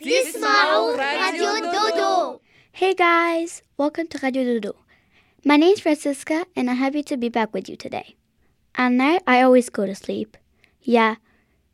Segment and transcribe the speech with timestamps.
[0.00, 2.40] تسمعوا Radio Dodo.
[2.72, 4.76] Hey guys, welcome to Radio Dodo.
[5.44, 8.16] My name's Francisca and I'm happy to be back with you today.
[8.74, 10.36] At night, I always go to sleep.
[10.82, 11.16] Yeah,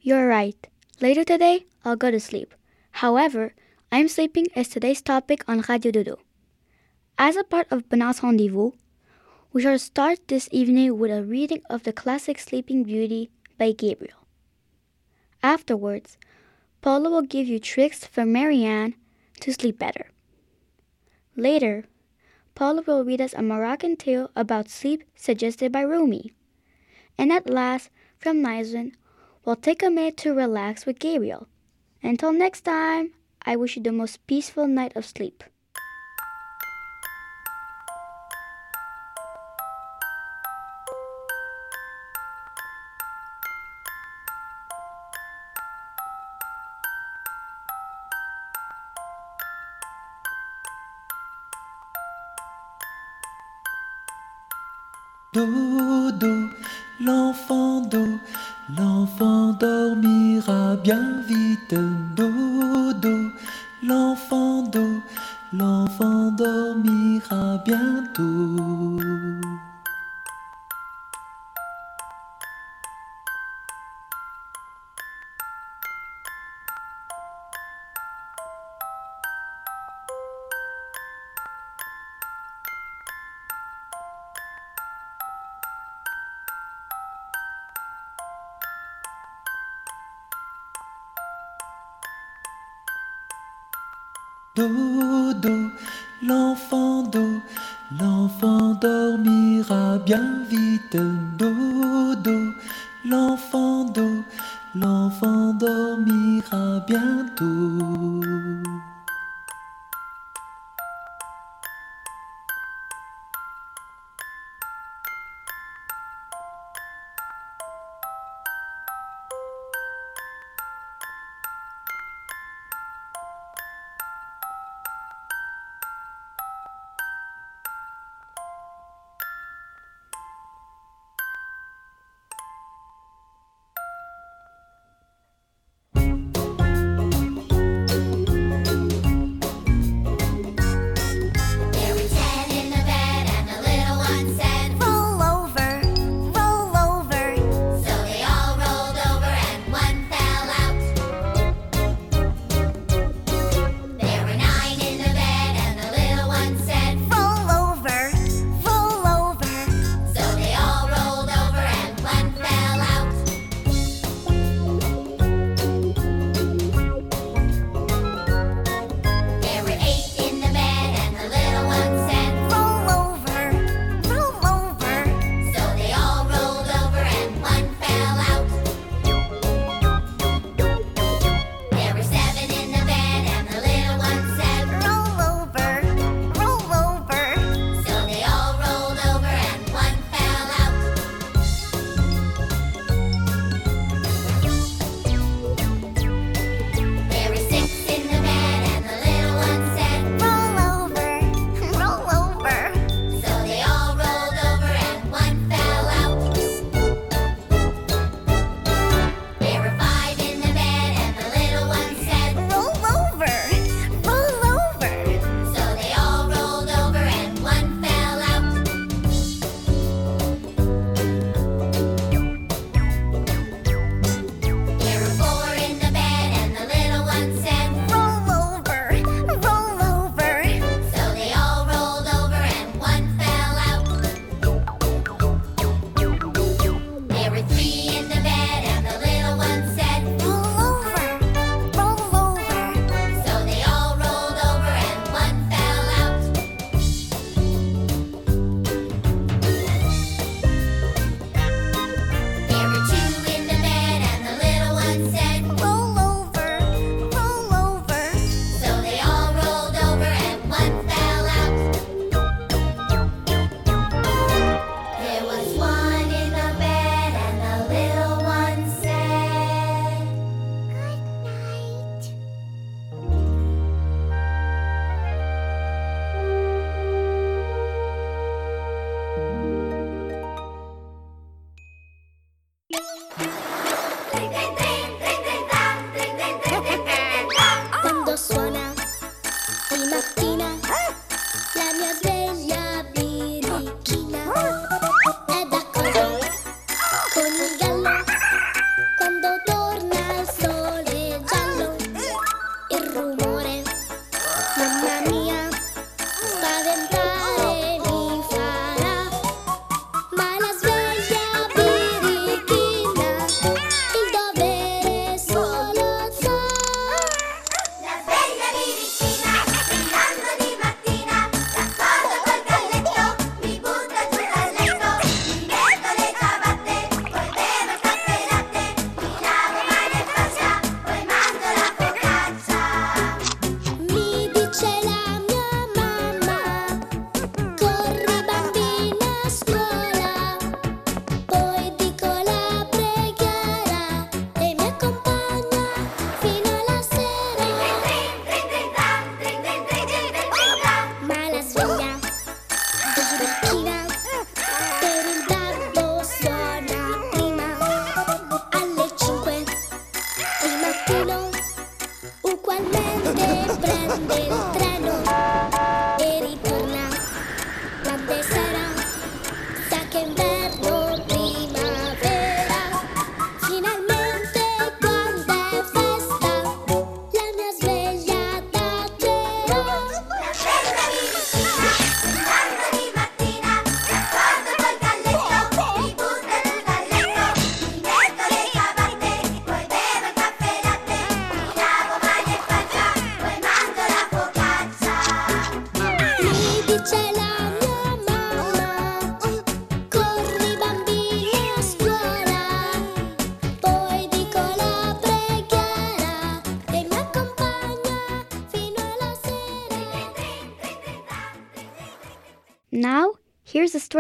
[0.01, 0.61] you're right.
[1.01, 2.55] Later today, I'll go to sleep.
[3.03, 3.55] However,
[3.91, 6.19] I'm sleeping as today's topic on Radio Dodo.
[7.19, 8.73] As a part of Banat's Rendezvous,
[9.53, 14.27] we shall start this evening with a reading of the classic Sleeping Beauty by Gabriel.
[15.43, 16.19] Afterwards,
[16.86, 18.94] Paula will give you tricks for Marianne
[19.40, 20.12] to sleep better.
[21.36, 21.86] Later,
[22.54, 26.32] Paula will read us a Moroccan tale about sleep suggested by Rumi.
[27.18, 28.92] And at last, from Nizan,
[29.44, 31.48] we'll take a minute to relax with Gabriel.
[32.04, 35.44] Until next time, I wish you the most peaceful night of sleep.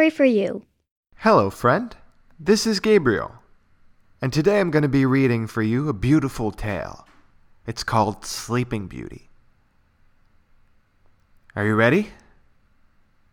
[0.10, 0.62] Story for you.
[1.18, 1.96] Hello, friend.
[2.40, 3.32] This is Gabriel.
[4.22, 7.08] And today I'm going to be reading for you a beautiful tale.
[7.66, 9.30] It's called Sleeping Beauty.
[11.56, 12.10] Are you ready?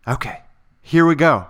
[0.07, 0.43] Okay,
[0.81, 1.47] here we go.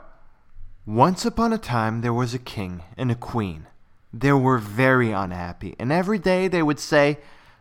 [0.87, 3.67] Once upon a time, there was a king and a queen.
[4.13, 7.19] They were very unhappy, and every day they would say,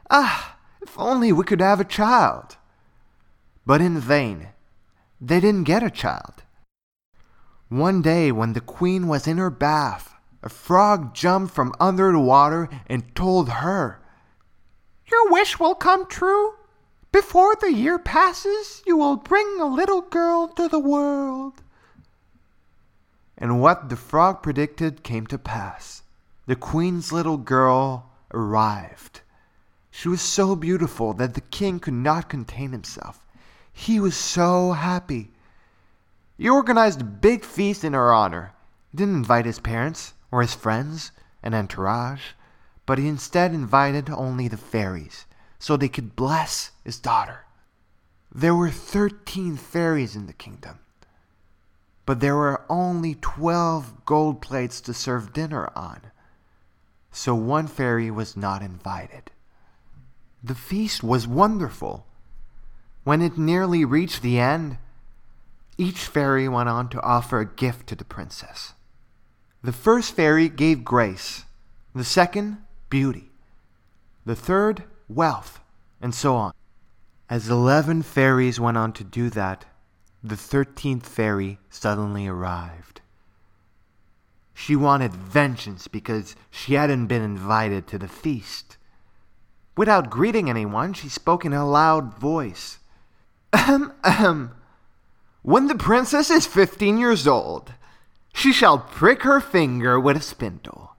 [0.09, 2.57] Ah, if only we could have a child.
[3.65, 4.47] But in vain.
[5.19, 6.40] They didn't get a child.
[7.71, 10.13] One day, when the queen was in her bath,
[10.43, 14.01] a frog jumped from under the water and told her,
[15.09, 16.55] Your wish will come true.
[17.13, 21.63] Before the year passes, you will bring a little girl to the world.
[23.37, 26.03] And what the frog predicted came to pass.
[26.47, 29.21] The queen's little girl arrived.
[29.91, 33.23] She was so beautiful that the king could not contain himself.
[33.71, 35.31] He was so happy.
[36.41, 38.53] He organized a big feast in her honor.
[38.89, 41.11] He didn't invite his parents or his friends
[41.43, 42.29] and entourage,
[42.87, 45.27] but he instead invited only the fairies
[45.59, 47.45] so they could bless his daughter.
[48.33, 50.79] There were thirteen fairies in the kingdom,
[52.07, 56.01] but there were only twelve gold plates to serve dinner on,
[57.11, 59.29] so one fairy was not invited.
[60.43, 62.07] The feast was wonderful.
[63.03, 64.79] When it nearly reached the end,
[65.81, 68.73] each fairy went on to offer a gift to the princess.
[69.63, 71.45] The first fairy gave grace,
[71.95, 72.59] the second,
[72.91, 73.31] beauty,
[74.23, 75.59] the third, wealth,
[75.99, 76.53] and so on.
[77.27, 79.65] As eleven fairies went on to do that,
[80.23, 83.01] the thirteenth fairy suddenly arrived.
[84.53, 88.77] She wanted vengeance because she hadn't been invited to the feast.
[89.75, 92.77] Without greeting anyone, she spoke in a loud voice.
[93.51, 94.51] Ahem, ahem.
[95.43, 97.73] When the princess is fifteen years old,
[98.33, 100.95] she shall prick her finger with a spindle,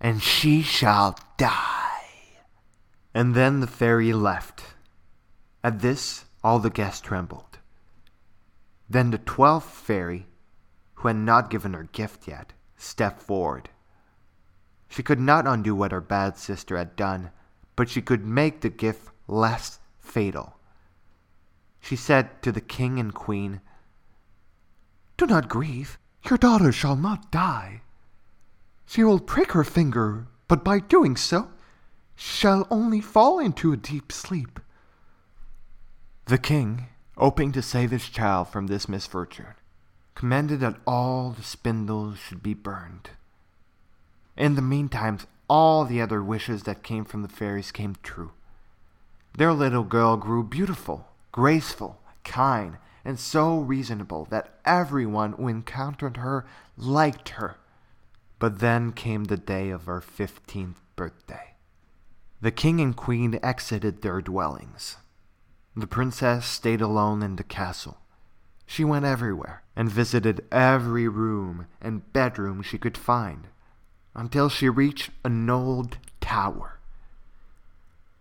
[0.00, 2.00] and she shall die.
[3.14, 4.64] And then the fairy left.
[5.62, 7.58] At this, all the guests trembled.
[8.90, 10.26] Then the twelfth fairy,
[10.94, 13.70] who had not given her gift yet, stepped forward.
[14.88, 17.30] She could not undo what her bad sister had done,
[17.76, 20.56] but she could make the gift less fatal.
[21.80, 23.60] She said to the king and queen,
[25.16, 25.98] Do not grieve.
[26.28, 27.82] Your daughter shall not die.
[28.86, 31.48] She will prick her finger, but by doing so,
[32.14, 34.60] shall only fall into a deep sleep.
[36.26, 39.54] The king, hoping to save his child from this misfortune,
[40.14, 43.10] commanded that all the spindles should be burned.
[44.36, 45.18] In the meantime,
[45.48, 48.32] all the other wishes that came from the fairies came true.
[49.36, 56.44] Their little girl grew beautiful, graceful, kind, and so reasonable that everyone who encountered her
[56.76, 57.56] liked her.
[58.40, 61.54] But then came the day of her fifteenth birthday.
[62.40, 64.96] The king and queen exited their dwellings.
[65.76, 67.98] The princess stayed alone in the castle.
[68.66, 73.46] She went everywhere and visited every room and bedroom she could find
[74.14, 76.80] until she reached an old tower.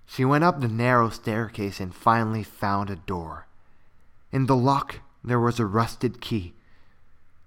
[0.06, 3.48] She went up the narrow staircase and finally found a door.
[4.36, 6.56] In the lock there was a rusted key.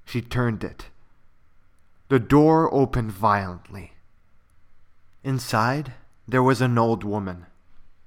[0.07, 0.87] She turned it.
[2.09, 3.93] The door opened violently.
[5.23, 5.93] Inside
[6.27, 7.45] there was an old woman,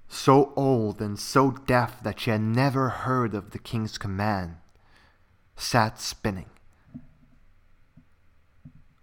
[0.09, 4.55] so old and so deaf that she had never heard of the king's command,
[5.55, 6.50] sat spinning.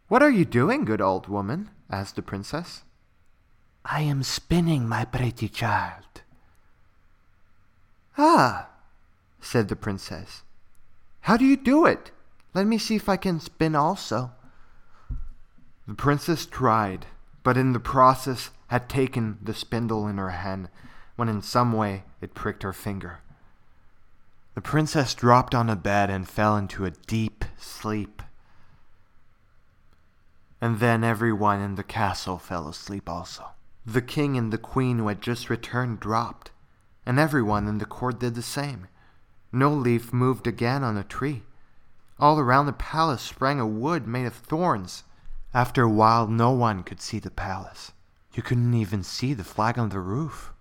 [0.09, 1.71] What are you doing, good old woman?
[1.89, 2.83] asked the princess.
[3.85, 6.23] I am spinning, my pretty child.
[8.19, 8.71] Ah,
[9.41, 10.43] said the princess.
[11.23, 12.11] How do you do it?
[12.55, 14.33] Let me see if I can spin also.
[15.87, 17.07] The princess tried,
[17.43, 20.69] but in the process had taken the spindle in her hand
[21.17, 23.21] when in some way it pricked her finger.
[24.55, 28.23] The princess dropped on a bed and fell into a deep sleep.
[30.61, 33.51] And then everyone in the castle fell asleep also.
[33.87, 36.51] The king and the queen who had just returned dropped,
[37.07, 38.89] and everyone in the court did the same.
[39.53, 41.45] No leaf moved again on a tree.
[42.19, 45.05] All around the palace sprang a wood made of thorns.
[45.55, 47.93] After a while, no one could see the palace.
[48.35, 50.53] You couldn't even see the flag on the roof.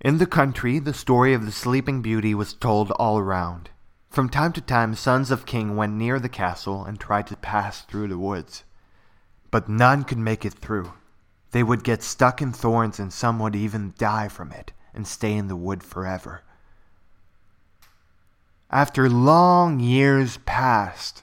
[0.00, 3.70] In the country, the story of the Sleeping Beauty was told all around.
[4.10, 7.82] From time to time, sons of king went near the castle and tried to pass
[7.82, 8.64] through the woods.
[9.50, 10.92] But none could make it through.
[11.52, 15.34] They would get stuck in thorns, and some would even die from it and stay
[15.34, 16.42] in the wood forever.
[18.70, 21.22] After long years passed,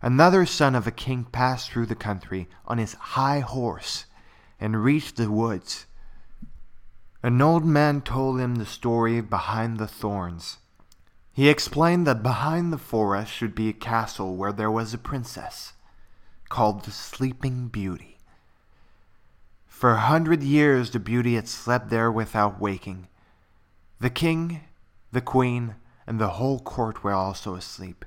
[0.00, 4.06] another son of a king passed through the country on his high horse
[4.58, 5.84] and reached the woods.
[7.22, 10.56] An old man told him the story behind the thorns.
[11.34, 15.74] He explained that behind the forest should be a castle where there was a princess
[16.48, 18.16] called the Sleeping Beauty.
[19.66, 23.08] For a hundred years the beauty had slept there without waking.
[24.00, 24.62] The king,
[25.12, 25.74] the queen,
[26.10, 28.04] and the whole court were also asleep.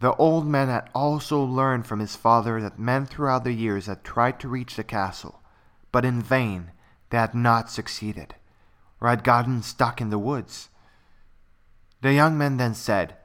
[0.00, 4.04] The old man had also learned from his father that men throughout the years had
[4.04, 5.40] tried to reach the castle,
[5.90, 6.72] but in vain
[7.08, 8.34] they had not succeeded,
[9.00, 10.68] or had gotten stuck in the woods.
[12.02, 13.16] The young man then said,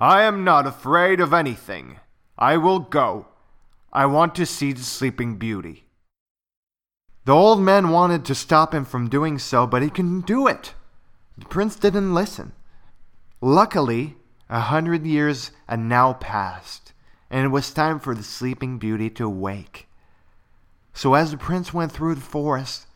[0.00, 2.00] I am not afraid of anything.
[2.38, 3.26] I will go.
[3.92, 5.84] I want to see the Sleeping Beauty.
[7.26, 10.72] The old man wanted to stop him from doing so, but he couldn't do it.
[11.38, 12.52] The prince didn't listen.
[13.40, 14.16] Luckily,
[14.50, 16.92] a hundred years had now passed,
[17.30, 19.88] and it was time for the Sleeping Beauty to awake.
[20.92, 22.86] So as the prince went through the forest,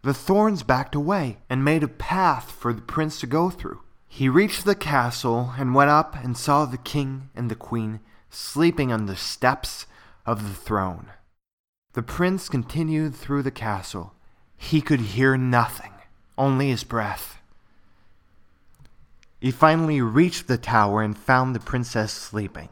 [0.00, 3.82] the thorns backed away and made a path for the prince to go through.
[4.08, 8.90] He reached the castle and went up and saw the king and the queen sleeping
[8.90, 9.86] on the steps
[10.24, 11.10] of the throne.
[11.92, 14.14] The prince continued through the castle.
[14.56, 15.92] He could hear nothing,
[16.38, 17.41] only his breath.
[19.42, 22.68] He finally reached the tower and found the princess sleeping.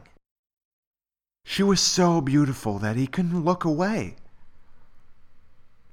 [1.43, 4.15] She was so beautiful that he couldn't look away.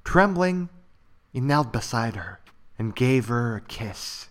[0.05, 0.69] Trembling,
[1.33, 2.39] he knelt beside her
[2.79, 4.29] and gave her a kiss.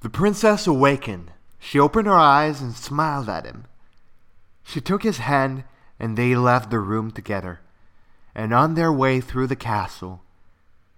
[0.00, 1.30] The princess awakened.
[1.58, 3.64] She opened her eyes and smiled at him.
[4.62, 5.64] She took his hand
[5.98, 7.60] and they left the room together.
[8.34, 10.20] And on their way through the castle,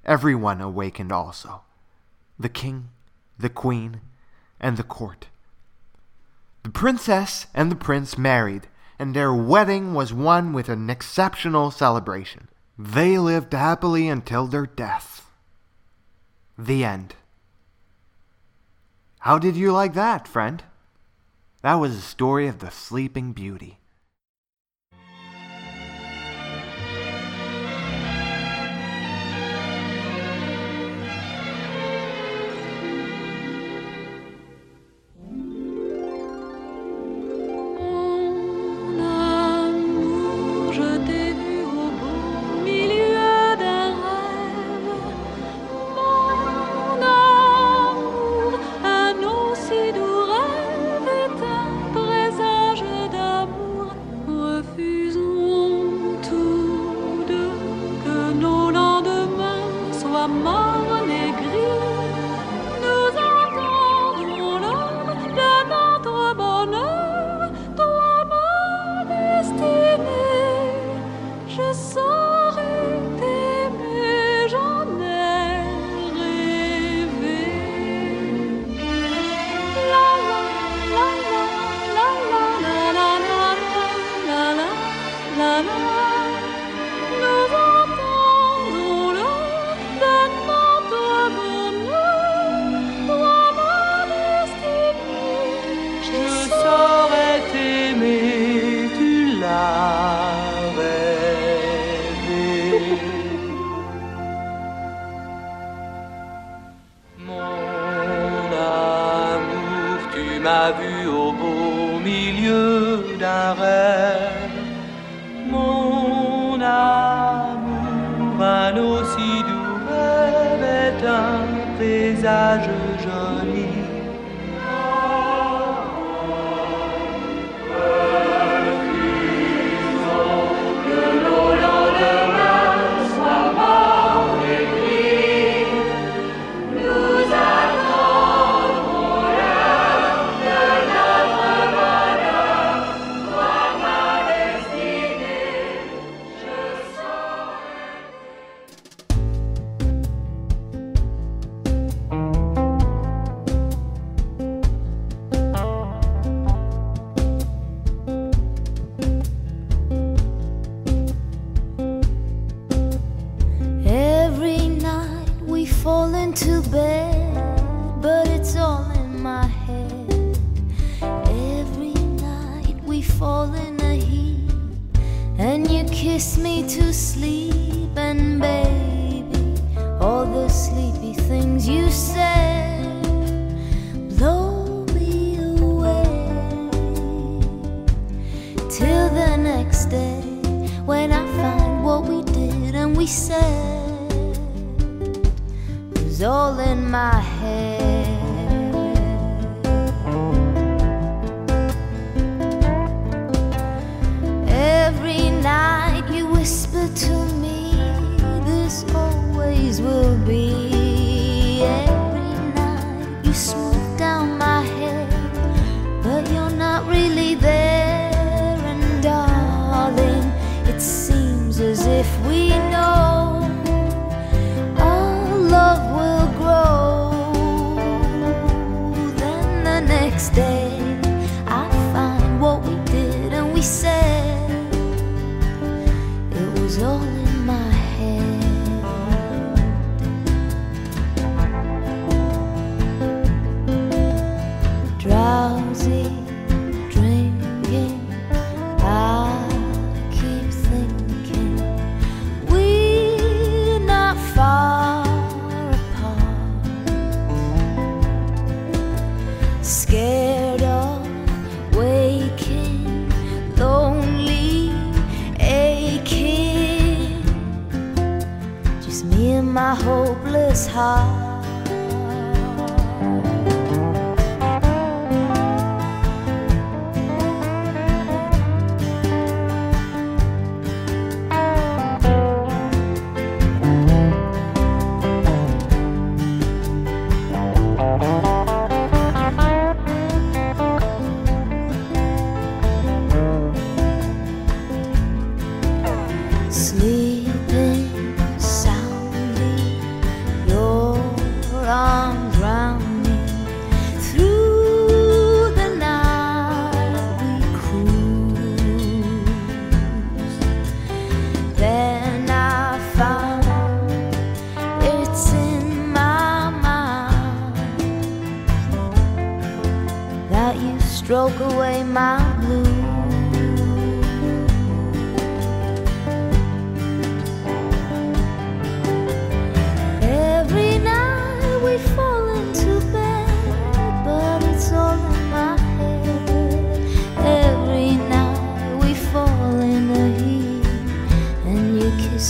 [0.05, 1.61] everyone awakened also
[2.39, 2.89] the king,
[3.43, 4.01] the queen,
[4.59, 5.27] and the court.
[6.63, 8.69] The princess and the prince married,
[8.99, 12.49] and their wedding was one with an exceptional celebration.
[12.79, 15.29] They lived happily until their death.
[16.57, 17.17] The end.
[19.21, 20.63] How did you like that, friend?
[21.63, 23.79] That was the story of the Sleeping Beauty.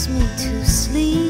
[0.08, 1.21] Me to sleep,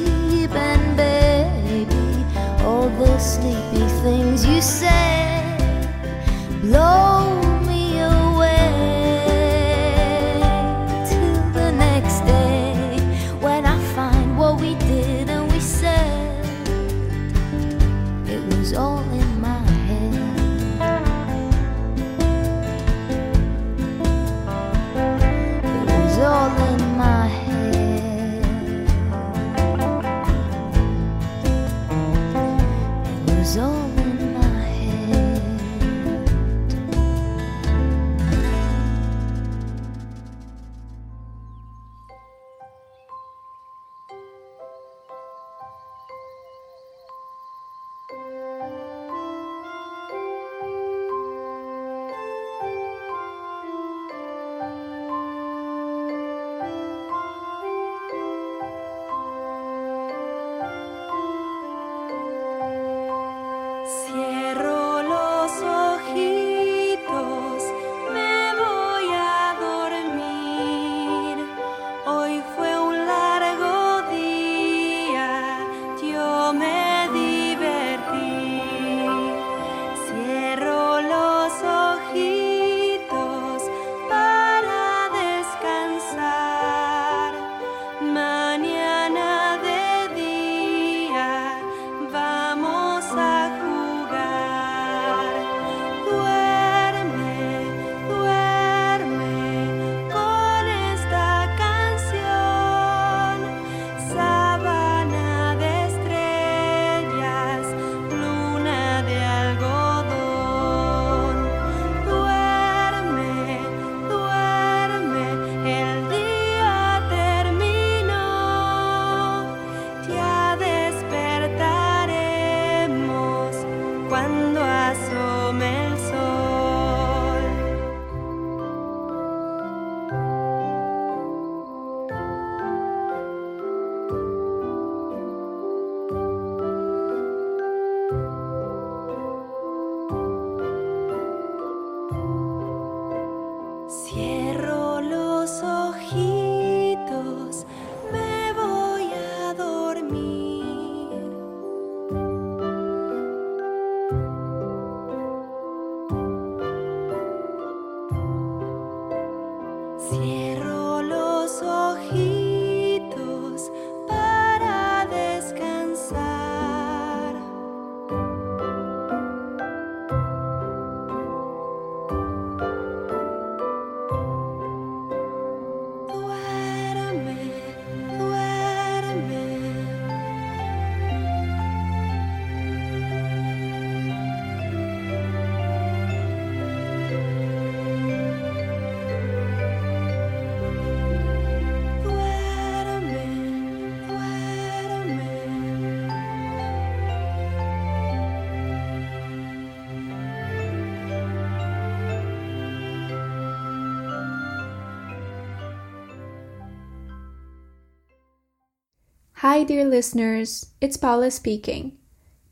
[209.43, 211.99] Hi, dear listeners, it's Paula speaking.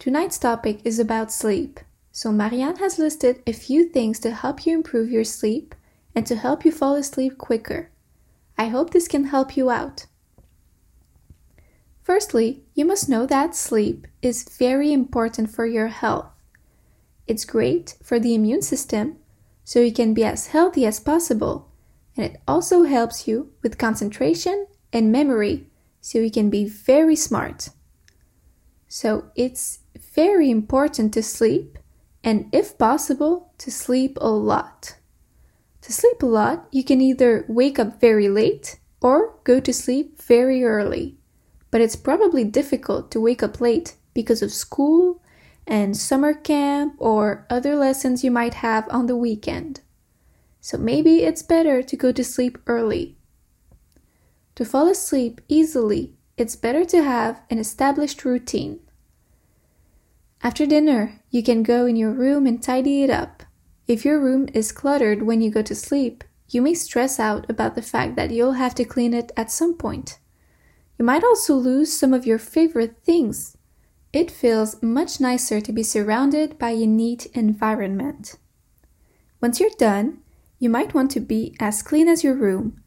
[0.01, 1.79] Tonight's topic is about sleep.
[2.11, 5.77] So, Marianne has listed a few things to help you improve your sleep
[6.17, 7.93] and to help you fall asleep quicker.
[8.59, 10.07] I hope this can help you out.
[12.03, 16.27] Firstly, you must know that sleep is very important for your health.
[17.29, 19.19] It's great for the immune system,
[19.63, 21.71] so you can be as healthy as possible,
[22.17, 25.70] and it also helps you with concentration and memory,
[26.01, 27.69] so you can be very smart.
[28.89, 29.81] So it's
[30.15, 31.79] very important to sleep,
[32.25, 34.97] and if possible, to sleep a lot.
[35.83, 40.21] To sleep a lot, you can either wake up very late or go to sleep
[40.21, 41.17] very early.
[41.71, 45.23] But it's probably difficult to wake up late because of school
[45.67, 49.81] and summer camp or other lessons you might have on the weekend.
[50.61, 53.17] So maybe it's better to go to sleep early.
[54.61, 58.81] To fall asleep easily, it's better to have an established routine.
[60.43, 63.43] After dinner, you can go in your room and tidy it up.
[63.89, 67.75] If your room is cluttered when you go to sleep, you may stress out about
[67.75, 70.19] the fact that you'll have to clean it at some point.
[70.99, 73.57] You might also lose some of your favorite things.
[74.13, 78.37] It feels much nicer to be surrounded by a neat environment.
[79.41, 80.19] Once you're done,
[80.59, 82.80] you might want to be as clean as your room.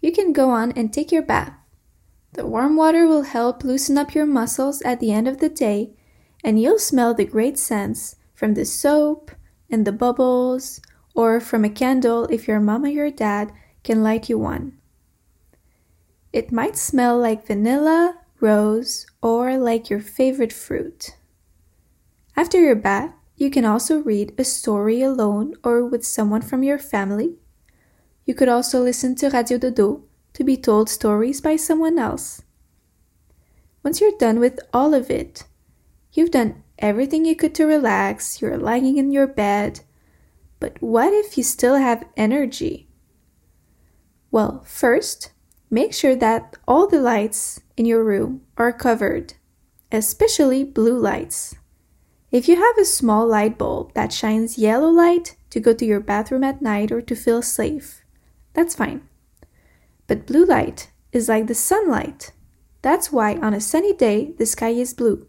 [0.00, 1.52] You can go on and take your bath.
[2.32, 5.92] The warm water will help loosen up your muscles at the end of the day,
[6.44, 9.30] and you'll smell the great scents from the soap
[9.68, 10.80] and the bubbles,
[11.14, 14.78] or from a candle if your mom or your dad can light you one.
[16.32, 21.16] It might smell like vanilla, rose, or like your favorite fruit.
[22.36, 26.78] After your bath, you can also read a story alone or with someone from your
[26.78, 27.39] family.
[28.24, 30.02] You could also listen to Radio Dodo
[30.34, 32.42] to be told stories by someone else.
[33.82, 35.44] Once you're done with all of it,
[36.12, 39.80] you've done everything you could to relax, you're lying in your bed.
[40.58, 42.88] But what if you still have energy?
[44.30, 45.32] Well, first,
[45.70, 49.34] make sure that all the lights in your room are covered,
[49.90, 51.56] especially blue lights.
[52.30, 55.98] If you have a small light bulb that shines yellow light to go to your
[55.98, 57.99] bathroom at night or to feel safe,
[58.60, 59.00] that's fine.
[60.06, 62.32] But blue light is like the sunlight.
[62.82, 65.26] That's why on a sunny day the sky is blue.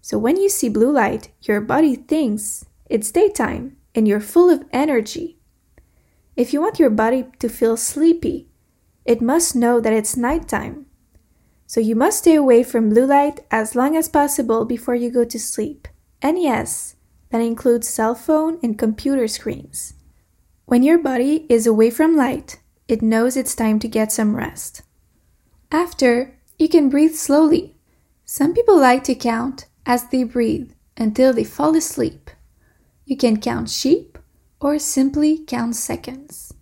[0.00, 4.64] So when you see blue light, your body thinks it's daytime and you're full of
[4.72, 5.36] energy.
[6.34, 8.48] If you want your body to feel sleepy,
[9.04, 10.86] it must know that it's nighttime.
[11.66, 15.24] So you must stay away from blue light as long as possible before you go
[15.26, 15.86] to sleep.
[16.22, 16.96] And yes,
[17.28, 19.92] that includes cell phone and computer screens.
[20.68, 24.82] When your body is away from light, it knows it's time to get some rest.
[25.72, 27.78] After, you can breathe slowly.
[28.26, 32.30] Some people like to count as they breathe until they fall asleep.
[33.06, 34.18] You can count sheep
[34.60, 36.52] or simply count seconds.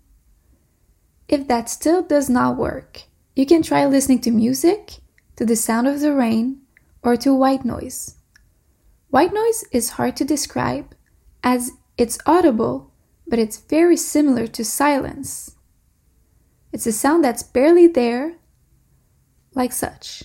[1.26, 3.02] If that still does not work,
[3.34, 5.00] you can try listening to music,
[5.34, 6.60] to the sound of the rain,
[7.02, 8.14] or to white noise.
[9.10, 10.94] White noise is hard to describe
[11.42, 12.92] as it's audible,
[13.26, 15.56] but it's very similar to silence.
[16.72, 18.36] It's a sound that's barely there,
[19.54, 20.24] like such.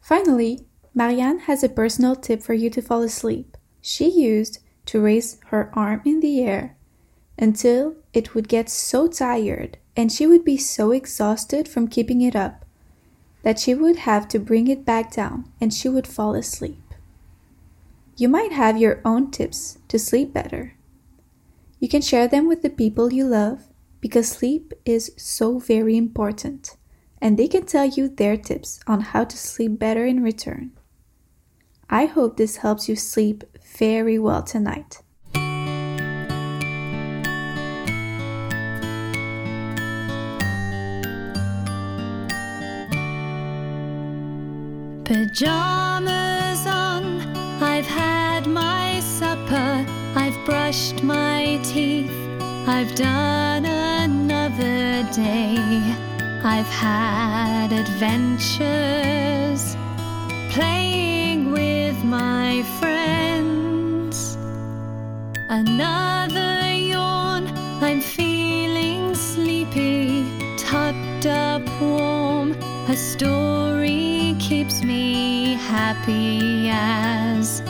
[0.00, 3.56] Finally, Marianne has a personal tip for you to fall asleep.
[3.80, 6.76] She used to raise her arm in the air
[7.38, 12.36] until it would get so tired and she would be so exhausted from keeping it
[12.36, 12.63] up
[13.44, 16.82] that she would have to bring it back down and she would fall asleep.
[18.16, 20.74] You might have your own tips to sleep better.
[21.78, 23.68] You can share them with the people you love
[24.00, 26.76] because sleep is so very important
[27.20, 30.72] and they can tell you their tips on how to sleep better in return.
[31.90, 33.44] I hope this helps you sleep
[33.76, 35.02] very well tonight.
[45.34, 47.20] Pajamas on,
[47.60, 52.12] I've had my supper, I've brushed my teeth,
[52.68, 55.56] I've done another day.
[56.44, 58.62] I've had adventures,
[60.52, 64.36] playing with my friends.
[65.50, 66.53] Another
[76.04, 77.62] happy as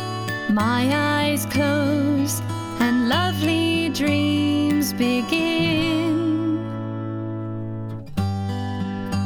[0.51, 2.41] my eyes close
[2.81, 6.59] and lovely dreams begin.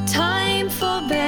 [0.06, 1.27] Time for bed.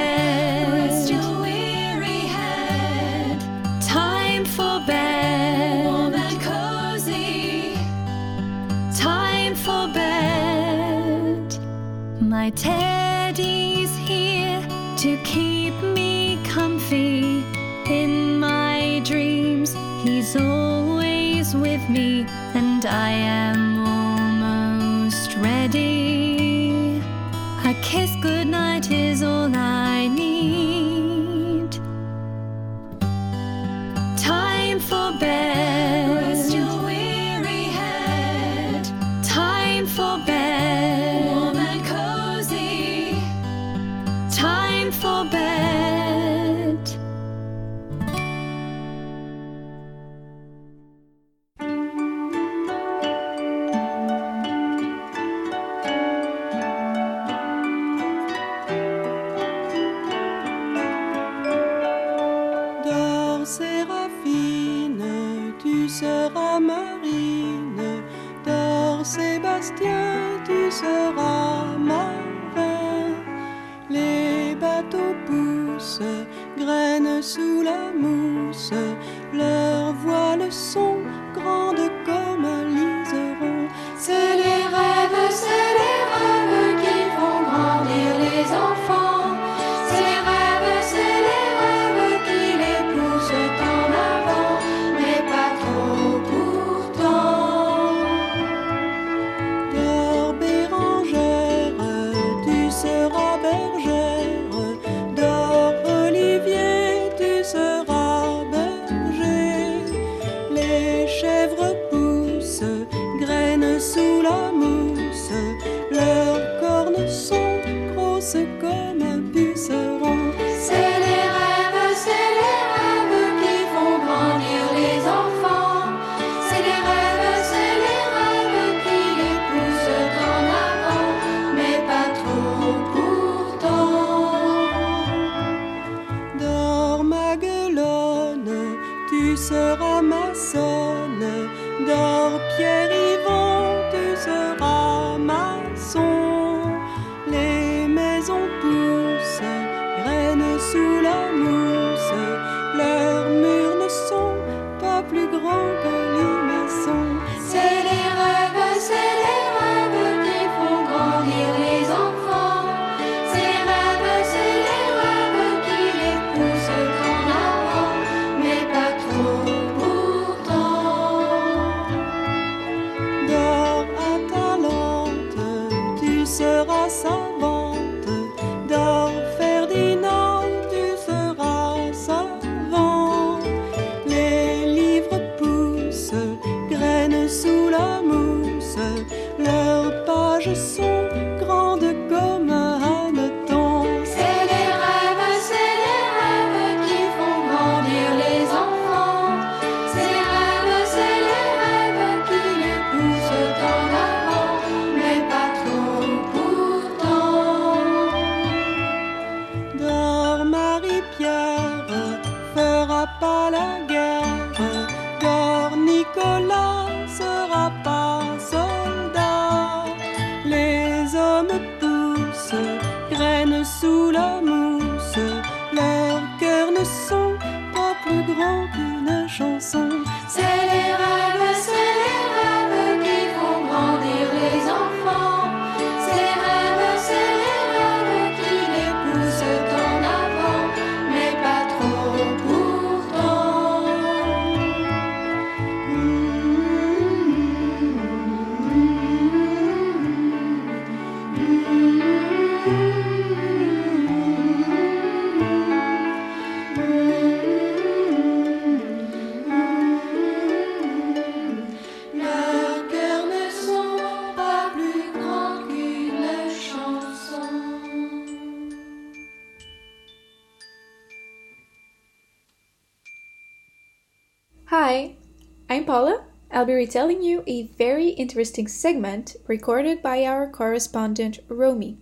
[276.87, 281.97] telling you a very interesting segment recorded by our correspondent Romy.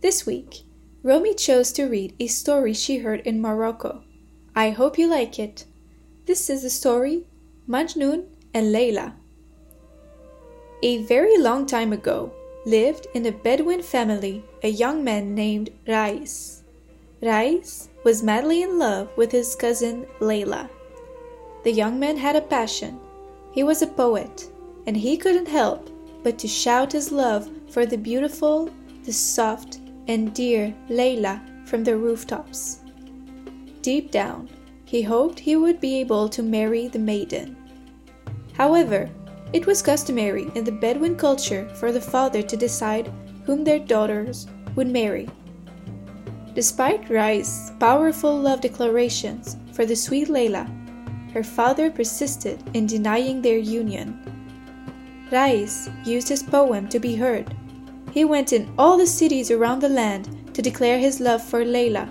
[0.00, 0.64] This week,
[1.02, 4.04] Romy chose to read a story she heard in Morocco.
[4.54, 5.64] I hope you like it.
[6.26, 7.24] This is the story
[7.68, 9.14] Majnun and Layla.
[10.82, 12.32] A very long time ago,
[12.66, 16.62] lived in a Bedouin family a young man named Rais.
[17.22, 20.68] Rais was madly in love with his cousin Layla.
[21.64, 23.00] The young man had a passion,
[23.54, 24.50] he was a poet,
[24.86, 25.88] and he couldn't help
[26.24, 28.68] but to shout his love for the beautiful,
[29.04, 29.78] the soft,
[30.08, 32.80] and dear Layla from the rooftops.
[33.80, 34.48] Deep down,
[34.84, 37.56] he hoped he would be able to marry the maiden.
[38.54, 39.08] However,
[39.52, 43.12] it was customary in the Bedouin culture for the father to decide
[43.44, 45.28] whom their daughters would marry.
[46.54, 50.66] Despite Rais' powerful love declarations for the sweet Layla,
[51.34, 54.18] her father persisted in denying their union.
[55.30, 57.54] Rais used his poem to be heard.
[58.12, 62.08] He went in all the cities around the land to declare his love for Layla.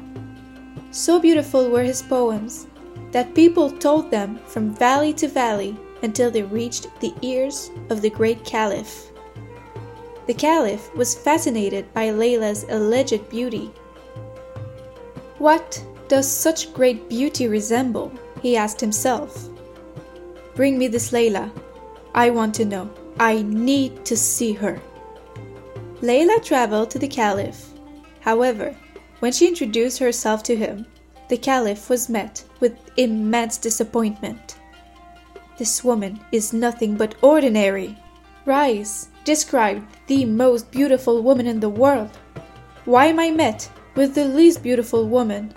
[0.91, 2.67] So beautiful were his poems
[3.11, 8.09] that people told them from valley to valley until they reached the ears of the
[8.09, 9.11] great Caliph.
[10.27, 13.71] The Caliph was fascinated by Layla's alleged beauty.
[15.37, 18.11] What does such great beauty resemble?
[18.43, 19.49] He asked himself.
[20.53, 21.49] Bring me this Layla.
[22.13, 22.91] I want to know.
[23.19, 24.79] I need to see her.
[26.01, 27.69] Layla traveled to the Caliph.
[28.19, 28.75] However,
[29.19, 30.85] when she introduced herself to him,
[31.29, 34.57] the Caliph was met with immense disappointment.
[35.57, 37.97] This woman is nothing but ordinary.
[38.45, 42.11] Rais described the most beautiful woman in the world.
[42.83, 45.53] Why am I met with the least beautiful woman?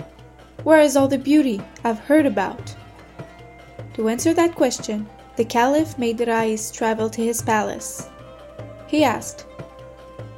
[0.65, 2.75] Where is all the beauty I've heard about?
[3.95, 8.09] To answer that question, the Caliph made Rais travel to his palace.
[8.87, 9.47] He asked,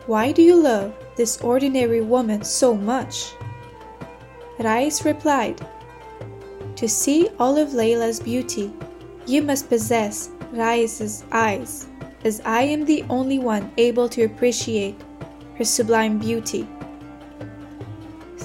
[0.06, 3.32] Why do you love this ordinary woman so much?
[4.58, 5.60] Rais replied,
[6.76, 8.72] To see all of Layla's beauty,
[9.26, 11.86] you must possess Rais's eyes,
[12.24, 15.00] as I am the only one able to appreciate
[15.56, 16.66] her sublime beauty.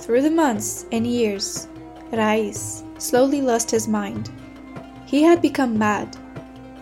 [0.04, 1.70] Through the months and years,
[2.12, 4.30] Rais slowly lost his mind.
[5.06, 6.18] He had become mad,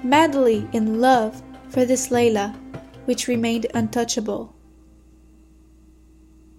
[0.04, 2.56] madly in love for this Layla,
[3.06, 4.56] which remained untouchable.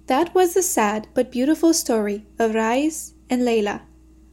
[0.07, 3.81] That was the sad but beautiful story of Rais and Layla.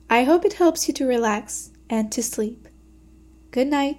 [0.07, 2.67] I hope it helps you to relax and to sleep.
[3.49, 3.97] Good night.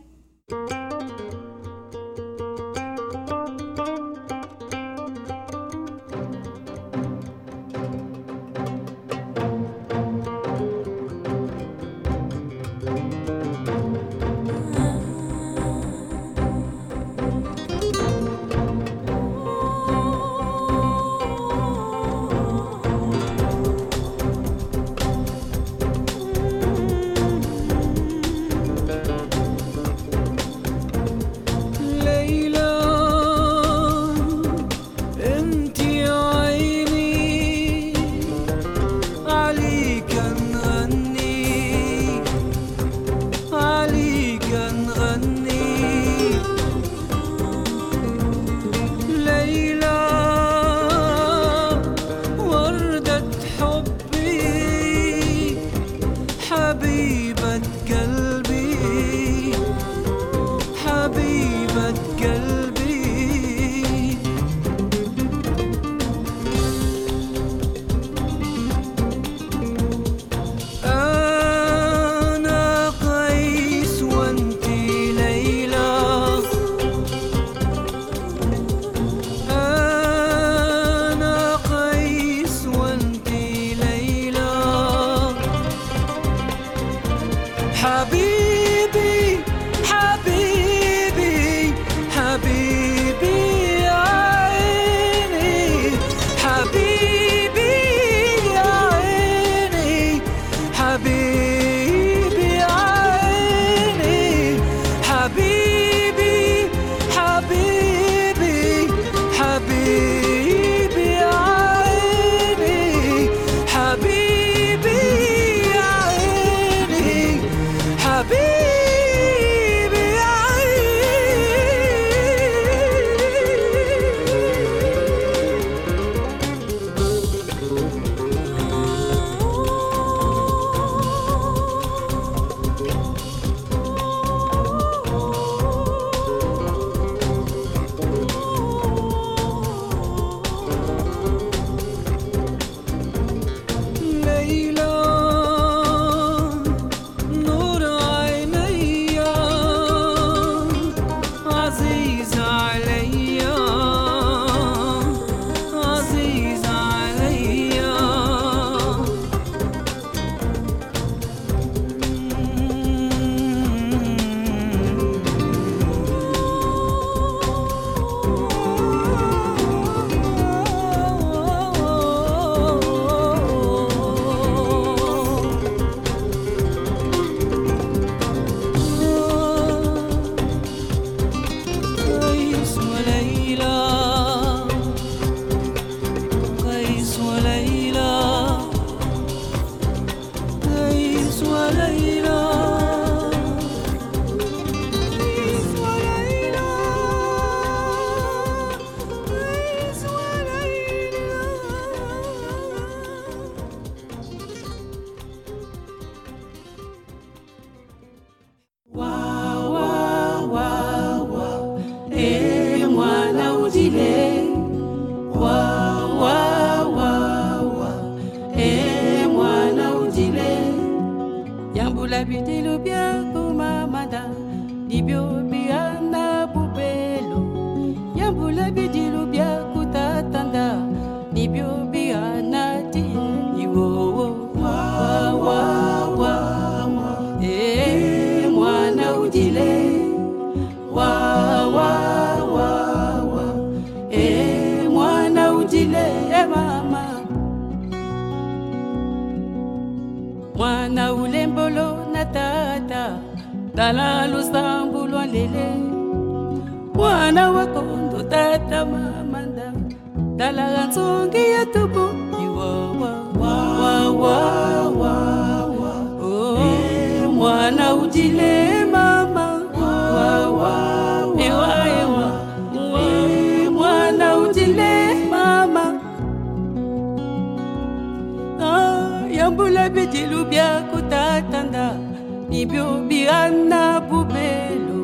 [282.61, 285.01] Nibyo biana bubelo.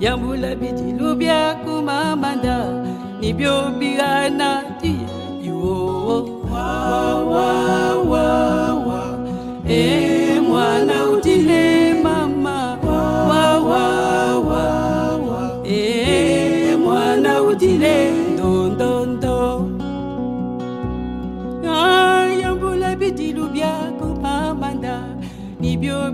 [0.00, 2.56] Yambula bidilu bya kumamanda.
[3.20, 5.12] Nibyo biana tia
[5.44, 6.68] iwo wa
[7.32, 7.48] wa
[8.10, 8.24] wa
[8.88, 9.02] wa
[9.68, 10.07] e eh.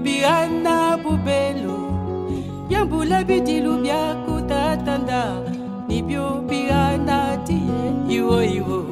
[0.05, 1.79] Biana bubelo
[2.71, 5.23] yambula bidilu bya kutatanda
[5.89, 8.84] nibyo biana tie iwo iwo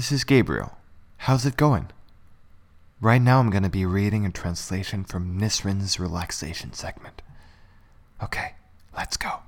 [0.00, 0.78] This is Gabriel.
[1.18, 1.90] How's it going?
[3.02, 7.20] Right now, I'm going to be reading a translation from Nisrin's relaxation segment.
[8.22, 8.54] Okay,
[8.96, 9.40] let's go.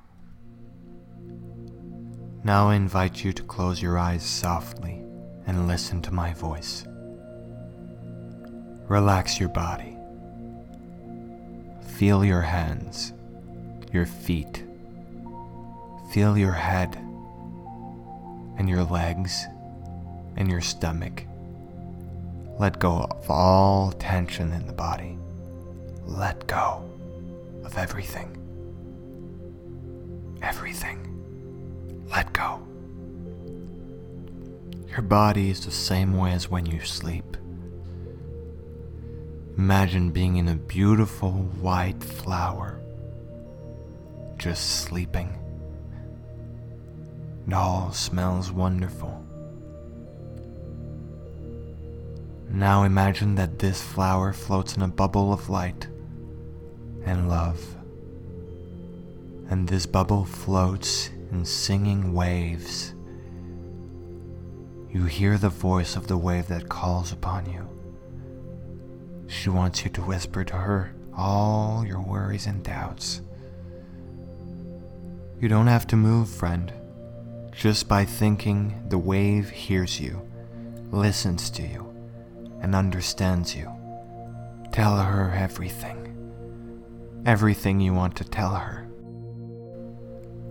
[2.44, 5.02] Now I invite you to close your eyes softly
[5.46, 6.84] and listen to my voice.
[8.90, 9.96] Relax your body.
[11.96, 13.14] Feel your hands,
[13.90, 14.62] your feet.
[16.12, 16.94] Feel your head
[18.58, 19.46] and your legs
[20.36, 21.24] and your stomach.
[22.58, 25.18] Let go of all tension in the body.
[26.04, 26.88] Let go
[27.64, 28.38] of everything.
[30.42, 30.98] Everything.
[32.10, 32.60] Let go.
[34.90, 37.36] Your body is the same way as when you sleep.
[39.56, 42.80] Imagine being in a beautiful white flower,
[44.36, 45.38] just sleeping.
[47.46, 49.21] It all smells wonderful.
[52.52, 55.86] Now imagine that this flower floats in a bubble of light
[57.04, 57.76] and love.
[59.48, 62.94] And this bubble floats in singing waves.
[64.90, 67.66] You hear the voice of the wave that calls upon you.
[69.28, 73.22] She wants you to whisper to her all your worries and doubts.
[75.40, 76.72] You don't have to move, friend.
[77.50, 80.20] Just by thinking, the wave hears you,
[80.90, 81.91] listens to you,
[82.62, 83.70] and understands you.
[84.72, 85.98] Tell her everything.
[87.26, 88.88] Everything you want to tell her.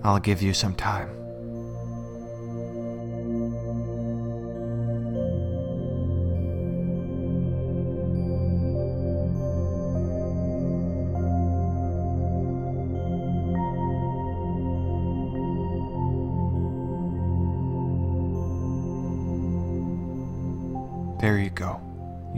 [0.03, 1.09] I'll give you some time.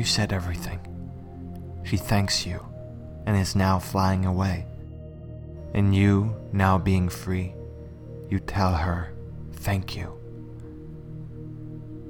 [0.03, 0.81] You said everything.
[1.85, 2.59] She thanks you
[3.25, 4.65] and is now flying away.
[5.73, 7.53] And you, now being free,
[8.27, 9.13] you tell her,
[9.53, 10.11] Thank you.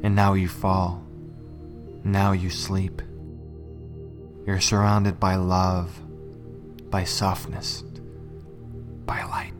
[0.01, 1.05] And now you fall.
[2.03, 2.99] Now you sleep.
[4.47, 5.95] You're surrounded by love,
[6.89, 7.83] by softness,
[9.05, 9.52] by light.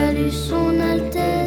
[0.00, 1.39] Salue son Altesse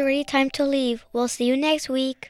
[0.00, 1.04] already time to leave.
[1.12, 2.29] We'll see you next week.